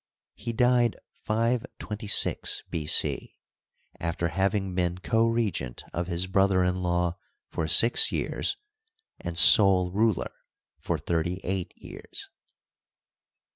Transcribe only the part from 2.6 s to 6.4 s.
B. C, after having been co regent of his